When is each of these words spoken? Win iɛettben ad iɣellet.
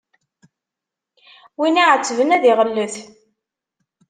Win 1.59 1.81
iɛettben 1.83 2.33
ad 2.35 2.43
iɣellet. 2.51 2.95